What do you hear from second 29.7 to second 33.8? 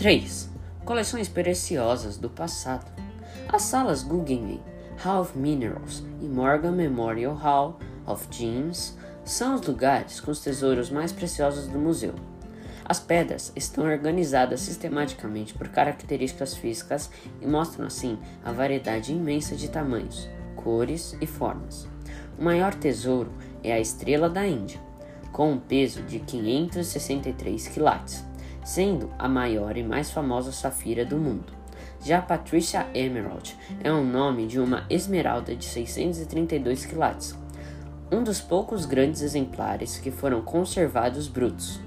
e mais famosa safira do mundo. Já Patricia Emerald